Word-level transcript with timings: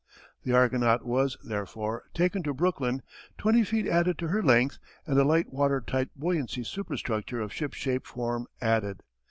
The 0.41 0.51
Argonaut 0.51 1.05
was, 1.05 1.37
therefore, 1.43 2.05
taken 2.15 2.41
to 2.41 2.55
Brooklyn, 2.55 3.03
twenty 3.37 3.63
feet 3.63 3.85
added 3.85 4.17
to 4.17 4.29
her 4.29 4.41
length, 4.41 4.79
and 5.05 5.19
a 5.19 5.23
light 5.23 5.53
water 5.53 5.79
tight 5.79 6.09
buoyancy 6.15 6.63
superstructure 6.63 7.39
of 7.39 7.53
ship 7.53 7.73
shape 7.75 8.07
form 8.07 8.47
added. 8.59 9.03